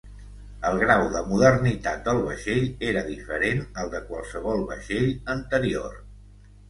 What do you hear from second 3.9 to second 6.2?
de qualsevol vaixell anterior.